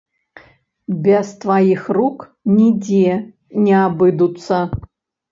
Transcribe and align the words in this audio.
Без 1.07 1.27
тваіх 1.43 1.83
рук 1.97 2.23
нідзе 2.59 3.13
не 3.67 3.75
абыдуцца. 3.83 4.57